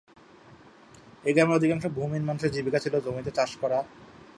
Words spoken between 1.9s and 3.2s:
ভূমিহীন মানুষের জীবিকা ছিল অন্যের